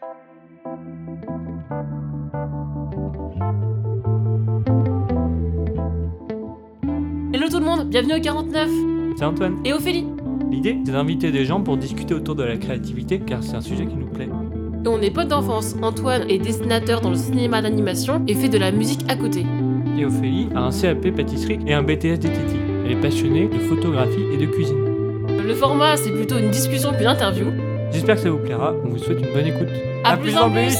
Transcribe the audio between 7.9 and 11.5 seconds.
au 49 C'est Antoine. et Ophélie. L'idée, c'est d'inviter des